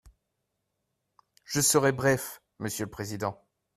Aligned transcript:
Je 1.43 1.61
serai 1.61 1.91
bref, 1.91 2.41
monsieur 2.57 2.85
le 2.85 2.89
président. 2.89 3.39